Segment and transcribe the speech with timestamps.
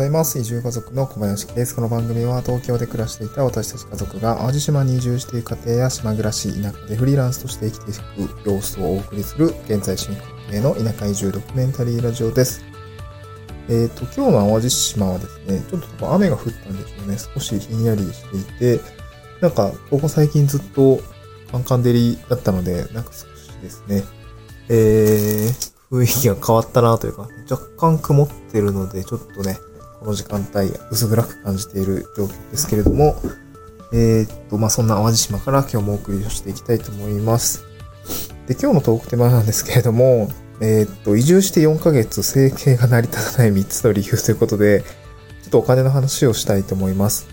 [0.00, 0.38] ざいます。
[0.38, 1.74] 移住家族の小林です。
[1.74, 12.64] この番組は東京で暮らしていた私たち家族が淡路島に移住している家庭や島暮らし、田舎でフリーランスとして生きていく様子をお送りする現在進行形の田舎移住ドキュメンタリーラジオです。
[13.68, 17.18] えっ、ー、と、今日の淡路島はですね、ちょっと雨が降ったんでしょうね。
[17.18, 18.80] 少しひんやりしていて、
[19.42, 21.00] なんか、ここ最近ずっと
[21.52, 24.02] カンカン照りだったので、なんか少しですね、
[24.70, 29.58] えー、雰囲気が変わったなというか、若干曇ってるので、ちょっとね、
[30.00, 33.16] この時間帯薄暗く感じている状況ですけれども、
[33.92, 37.64] えー、っと、まあ、そんな淡路島から今日もお送りをしていきたいと思います。
[38.46, 40.30] で、今日のトークテーマなんですけれども、
[40.62, 44.82] えー、っと、移住して4ヶ月生計が成り立たない3つの理由ということで、
[45.42, 47.28] ちょっとお金の話をしたいと思います。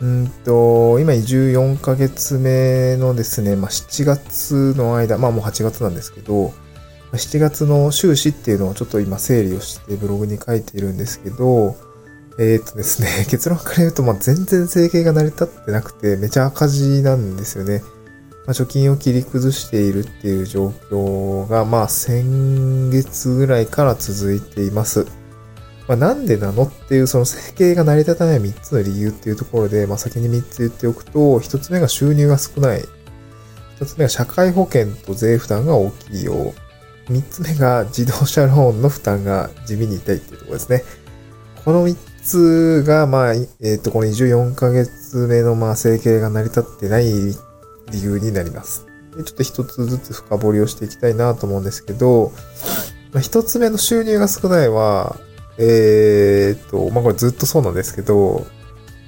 [0.00, 6.52] うんと、今移住4ヶ月目のですね、まあ、7月の間、まあもう8月なんですけど、
[7.12, 11.76] 7月の収支っていうのをちょっと今整理をしてブログに書いているんですけど、
[12.38, 17.82] えー、っとですね、 結論から言うと、まあ、全然生計が成り立ってなくて、めちゃ赤字なんですよね。
[18.46, 25.06] まあ、貯金を切り崩しているっていう状況が、まあ、先月ぐらいから続いています。
[25.88, 32.84] まあ、なんでなのっていう、その生計が成り立たない3つの理由っていうところで、まあ、先に3つ言っておくと、1つ目が収入が少ない。
[33.80, 36.54] 1つ目が社会保険と税負担が大きいよ
[37.08, 37.12] う。
[37.12, 40.84] 3つ目が自動車ローンの負担が地味に痛いっていうところですね。
[41.66, 47.06] この3つが、まあ、えっ、ー、と、この24ヶ月目の、まあ、整形が成り立ってない
[47.90, 48.86] 理由になります。
[49.16, 52.30] でちょっと一つずつ深掘りをしていきたいなと思うんですけど、
[53.12, 55.16] まあ、一つ目の収入が少ないは、
[55.58, 58.46] えー、っと、まあ、これずっとそうなんですけど、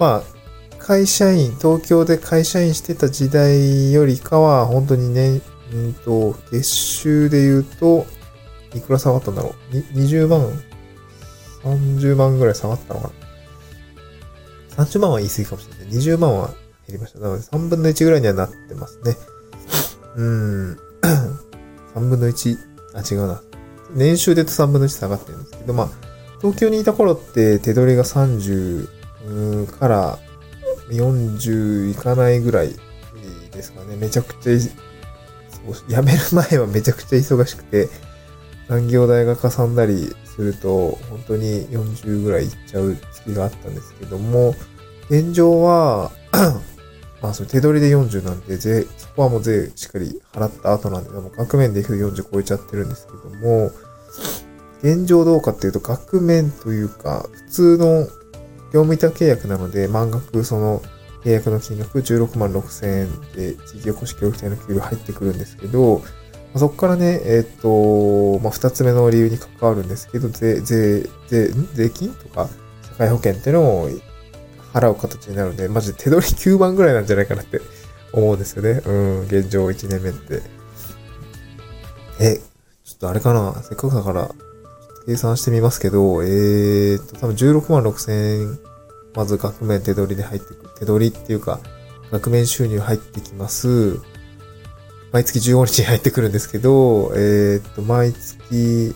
[0.00, 5.40] まあ、会社員、東京で会社員してた時代よりかは、本当にね、
[5.72, 8.06] うんと、月収で言うと、
[8.74, 10.50] いくら下がったんだろう？20万
[11.64, 13.10] ?30 万ぐらい下がったのか
[14.76, 15.94] な ?30 万は言い過ぎかもしれない。
[15.94, 16.48] 20万は
[16.86, 17.20] 減りました。
[17.20, 19.16] なので3分の1ぐらいにはなってますね。
[20.16, 20.78] うん。
[21.94, 22.56] 3分の1、
[22.94, 23.42] あ、違うな。
[23.94, 25.88] 年収で言うと3分の1下がってるんですけど、まあ、
[26.40, 28.88] 東京にいた頃って手取りが30
[29.78, 30.18] から
[30.90, 32.74] 40いかないぐらい
[33.52, 33.96] ですかね。
[33.96, 34.70] めちゃくちゃ辞
[36.02, 37.88] める前はめちゃくちゃ忙しくて、
[38.70, 44.54] 残業代がかさんだりすると、本当に40ぐらいいっちゃう月があったんですけども、
[45.10, 46.12] 現状は
[47.20, 53.72] まあ、それ手取りで40なんで、税、そこはもう税しっかり払った後なんで、も額面でいくと40超えちゃってるんですけども、
[54.84, 58.06] 現状どうかっていうと、額面というか、普通の
[58.72, 60.80] 業務委託契約なので、満額その
[61.24, 66.02] 契約の金額16万6千円で地域おこし協力隊の給料入ってくるんですけど、
[66.56, 72.48] そこからね、えっ、ー、と、まあ、二つ目の理由に関わるんですけど、税、税、税、税金とか
[72.82, 73.88] 社会保険っていうのを
[74.72, 77.60] 払う形になるので、マジで手取り9万ぐらいなんじゃないかなって
[78.12, 78.82] 思うんですよね。
[78.84, 80.42] うん、現状1年目って。
[82.18, 82.36] え、
[82.84, 83.62] ちょっとあれかな？
[83.62, 84.30] せっかくだから、
[85.06, 88.58] 計算してみますけど、えーと、多分16万6千円
[89.14, 90.70] まず額面手取りで入ってくる。
[90.78, 91.60] 手取りっていうか、
[92.10, 93.98] 額面収入入ってきます。
[95.12, 98.94] 毎月15日に入ってくるんですけど、えー、っと、毎月、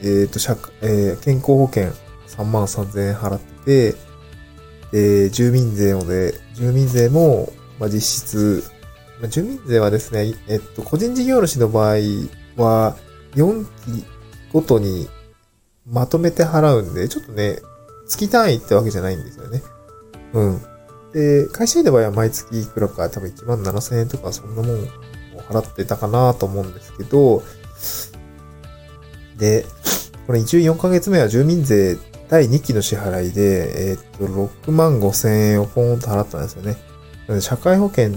[0.00, 1.92] えー、っと、社、えー、健康保険
[2.26, 3.96] 3万3000円払ってて、
[4.92, 8.64] で、住民税をで、住民税も、まあ、実質、
[9.20, 11.96] まあ、住民税はですね、えっと、個人事業主の場合
[12.56, 12.96] は、
[13.34, 14.04] 4期
[14.52, 15.08] ごとに
[15.86, 17.58] まとめて払うんで、ちょっとね、
[18.06, 19.62] 月単位ってわけじゃないんですよね。
[20.32, 20.62] うん。
[21.12, 24.88] で、会社員の場合は毎月いくらか多分1万7000円とかそんなもん
[25.48, 27.42] 払ってたかなと思うんですけど、
[29.36, 29.64] で、
[30.26, 31.96] これ一応4ヶ月目は住民税
[32.28, 36.76] 第2期の支払いで、えー、っと、6万5千円をポーンと払ったんですよね。
[37.26, 38.12] なので、社会保険、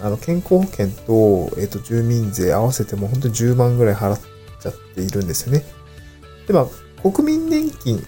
[0.00, 4.20] あの、健康保険と、えー、っと、住民税合わせても本当に10万ぐらい払っ
[4.60, 5.64] ちゃっているんですよね。
[6.46, 8.02] で、まあ、国民年金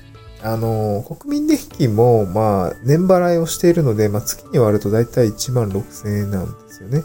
[0.44, 7.02] あの、国民年金も、まあ、年払いをしているので、まあ、月に割ると大体1万6千円なんですよね。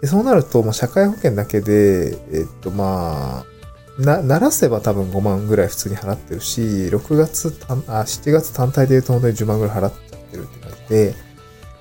[0.00, 3.56] でそうなると、まあ、社会保険だけで、えっと、まあ、
[3.98, 11.14] な、ならせば多分5万ぐらい普通に払ってるし、6月単、あ、7月単体で言うと本当に10万ぐらい払っちゃってるって感じで、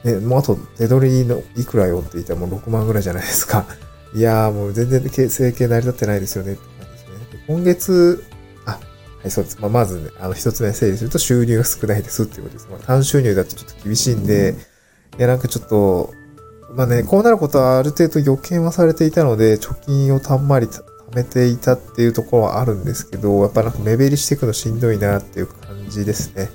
[0.06, 3.66] で、もうあと手取りのいくらよって言ったらもう6万ぐらいじゃないですか。
[4.14, 7.44] いやーもう全然生計成り立ってないですよねって感じですね。
[7.48, 8.24] 今月、
[8.66, 8.80] は
[9.26, 9.58] い、そうです。
[9.60, 12.68] まあ、まずね、あの、一つ目整理すると収入が少ないですっていうことです。
[12.72, 14.56] まあ、単収入だとちょっと厳しいんで、
[15.18, 16.14] いや、なんかちょっと、
[16.75, 20.83] まあね、こうなることはある程度予見はされていたので、貯金をたんまり、たん
[21.16, 26.50] めていたっていうところはあるんですけど、やっぱなんか目減りしていくのしんどいなっていう感じですね。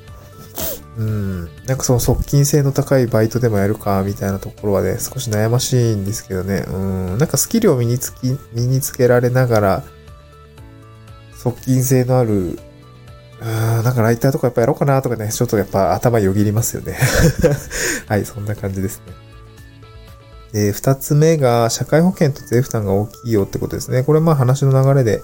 [0.98, 1.44] うん。
[1.66, 6.64] なんかその側近性の高いバイトでもやるか、みたいなところはね、少し悩ましいんですけどね。
[6.68, 7.18] うん。
[7.18, 9.84] なんかスキルを身につき、身につけられながら、
[11.38, 12.58] 側近性のある、
[13.40, 16.98] うん、なんかライターとかやっぱやろうかなとかね、ちょっとやっぱ頭よぎりますよね。
[18.06, 19.29] はい、そんな感じですね。
[20.52, 24.02] で、二つ目が、社会保険と税負担が大きいよってことですね。
[24.02, 25.22] これまあ話の流れで、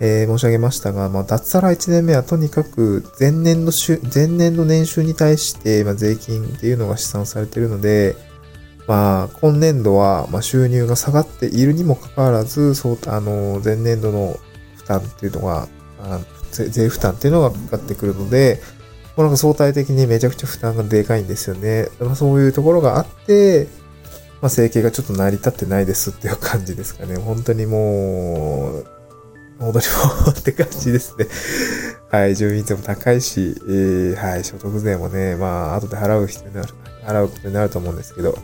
[0.00, 8.16] えー、申し上げましたが、まあ、脱サラ1年目はとにかく前年度収、前年度年収に対して、まあ、税金っていうのが試算されているので、
[8.86, 14.38] まあ、今年度は、まあ、収入が下がっているにもかかわらず、そう、あの、前年度の
[14.76, 15.68] 負担っていうのが、
[16.00, 16.20] あ
[16.52, 18.60] 税負担っていうのがかかってくるので、
[19.16, 21.88] もうなんか相対的にめちゃくちゃ負担がでかいんですよね。
[22.00, 23.66] まあ、そういうところがあって、
[24.40, 27.16] まあ、整形がちょっと成り立ってないですっていう感じですかね。
[27.16, 28.86] 本当にもう、
[29.58, 29.86] 戻り
[30.24, 31.26] もって感じですね。
[32.10, 36.68] はい、住民税も高いし、えー、はい、所得税もね、まあ、後で払う必要になる、
[37.06, 38.36] 払うことになると思うんですけど、は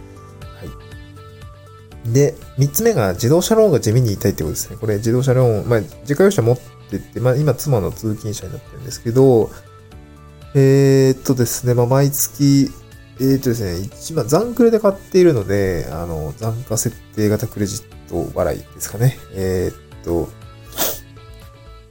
[2.07, 2.13] い。
[2.13, 4.77] で、三つ目が自動車ローンが地味に痛いってことですね。
[4.81, 6.59] これ自動車ローン、まあ、自家用車持っ
[6.91, 9.51] てて、まあ、今妻の通勤者になってるんですけど、
[10.55, 12.71] えー、っとですね、まあ、毎月、
[13.21, 19.19] えー、とですね、一番残クレで買っているので、あの、残価設定型クレジット払いですかね。
[19.35, 20.29] えー、っと、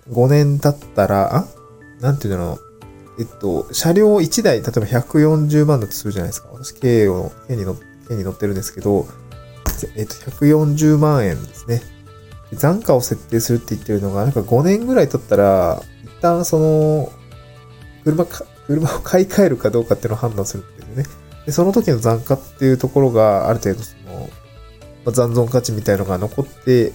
[0.10, 1.48] 5年経ったら、あ
[2.00, 2.58] なんていうの？
[3.20, 6.50] えっと、車両1台、例えば140万だとするじゃないですか。
[6.52, 7.76] 私、軽を、軽に乗
[8.06, 9.08] 軽に乗ってるんですけど、
[9.96, 11.82] えっと、140万円ですね。
[12.54, 17.12] 残価を設定するって言ってるのが、なんか5年ぐらい経ったら、一旦その、
[18.04, 21.06] 車か、車を買い替えるかどうかっていうのを判断するんでよね。
[21.46, 24.30] で、その時の残価っていうところが、ある程度その、
[25.06, 26.94] まあ、残存価値みたいのが残って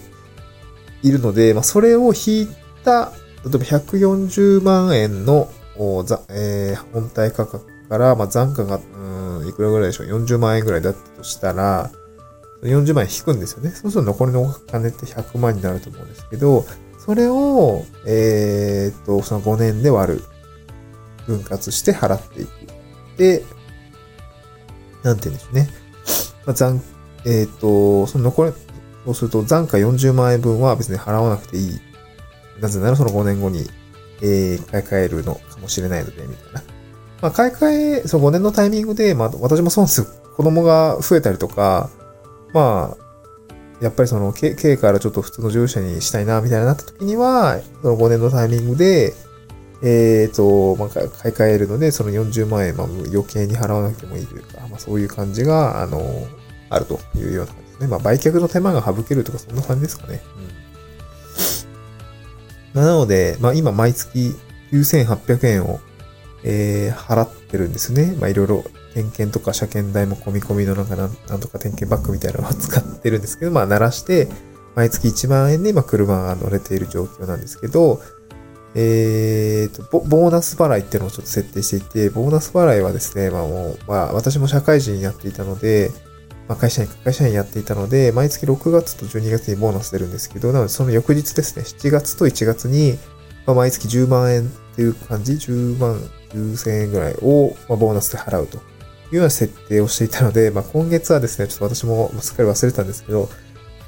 [1.03, 2.47] いるので、まあ、それを引い
[2.83, 3.11] た、
[3.43, 5.49] 例えば140万円の、
[6.29, 11.91] えー、本体価格から、まあ、残価が、うん、いくらぐらいでしょう ?40 万円ぐらいだったとしたら、
[12.63, 13.69] 40万円引くんですよね。
[13.69, 16.65] そうすると残りのお金って100万になると思うんですけど、
[16.97, 20.23] それを、えー、っと、その5年で割る。
[21.27, 22.49] 分割して払っていく。
[23.17, 23.43] で、
[25.07, 25.69] なんて言うんでしょうね。
[26.45, 26.81] まあ、残、
[27.25, 28.53] えー、っと、その残り、
[29.05, 31.79] そうすると残価40万円分は別に払わなくていい
[32.59, 33.69] なぜならその5年後に、
[34.21, 36.63] えー、買い替えるのかもしれないので、みたいな。
[37.21, 40.07] まあ、買い替え、その5年のタイミングで、まあ、私もそうですよ。
[40.35, 41.89] 子供が増えたりとか、
[42.53, 49.13] まあ、やっぱりその、K からちょっと普通の乗車にしたいな、みたいになった時には、その5年のタイミングで、
[49.83, 56.01] えっ、ー、と、まあ、買い替えるので、その40万円、まあ、余計に払わなくてもいいというか、まあ、そういう感じが、あの、
[56.69, 57.87] あるというような感じですね。
[57.87, 60.21] まあ、売却の手間が省けるとか、そんな感じですかね。
[60.51, 60.67] うん
[62.77, 64.35] なので、まあ今毎月
[64.71, 65.79] 9800円を、
[66.43, 68.15] えー、払ってるんですね。
[68.19, 68.63] まあいろいろ
[68.93, 74.27] 点検とか車検代も込み込みのなんかなんとか点検バッグみたいなのを使ってるんですけど、まあ鳴らして、
[74.75, 77.99] 毎月1万円で今車が乗れている状況なんですけど、
[78.79, 85.89] えーとボ、ーナス払いっていうのをちょっと設定していて、ボーナス払いはですね、まあもう、まあ私も社会人になっていたので、
[86.47, 92.97] まあ、会社員、会社員やっていたので、毎月6月と12月にボーナス出るんですけど、なのでその翌日ですね、7月と1月に、
[93.47, 98.61] まあ、毎月10万円っていう感じ、10万9000円ぐらいを、まあ、ボーナスで払うとい
[99.13, 103.29] うような設定をしていたので、まあ、今月はですね、ちょっと私もすっかり忘れたんですけど、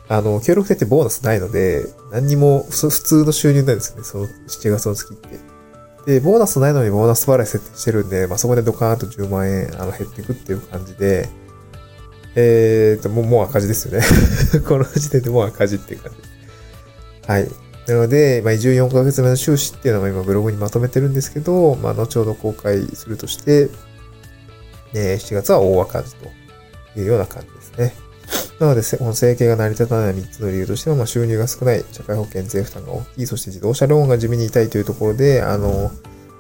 [0.10, 5.40] あの、協力店ってボーナスないので、何にも普通の収入なんですよね、その7月の月って。
[6.06, 11.30] で、ボーナスないのにボーナス払い設定してるんで、まあ、そこでドカーンと10万円あの減っていくっていう感じで、
[12.36, 14.04] えーと、もう、もう赤字ですよね
[14.68, 16.30] この時点でもう赤字っていう感じです。
[17.28, 17.48] はい。
[17.88, 23.70] なので、まあ、移住4ヶ月目の収支っていうのは今ブログにまとめてるんですけど、まあ、後ほど公開するとして、
[24.96, 26.26] えー、7月は大赤字と
[27.00, 28.09] いうような感じですね。
[28.60, 35.92] なので、この整形が成り立たない3つの理由としては、まあ、収入が少ない、社会保険税負担が大きい、そして自動車ローンが地味に痛いというところで、あの、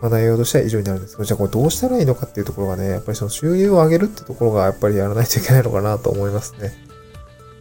[0.01, 6.73] まあ、内容としては以上になるんですけど、じゃあこれどうしたらいいのかっていうところがね、やっぱりその収入を上げるってところがやっぱりやらないといけないのかなと思いますね。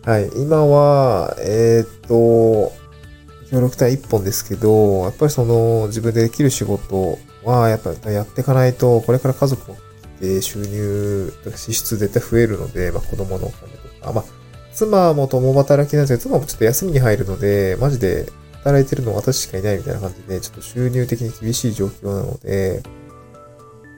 [0.05, 0.31] はい。
[0.37, 2.73] 今は、えー、っと、
[3.51, 9.77] 協力隊一本ですけど、やっぱりその自分でできる仕事はやっぱりやっていかないと、これから家族も
[10.41, 14.38] 収入、支出絶対増えるので、まあ子供のお金とか、まあ
[14.79, 22.83] 妻も共働きなんですけど、妻もちょっと休みに入るので、マジで働いてるの私しかいないみたいな感じで、ちょっと収入的に厳しい状況なので、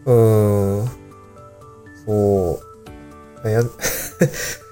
[0.06, 0.86] うーん、
[2.06, 2.62] そ
[3.42, 3.74] う、悩ん、 ちょ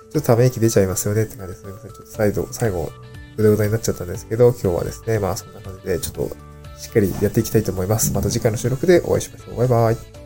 [0.08, 1.72] っとため息出ちゃいますよねって感じですね。
[1.72, 2.90] ちょっと再度、最後、
[3.36, 6.30] ぐだぐだになっちゃったんですけど、今日はですね、まあそんな感じでちょっと
[6.78, 8.14] しっかりやっていきたいと思います。
[8.14, 9.56] また次回の収録でお会いしましょう。
[9.58, 10.17] バイバイ。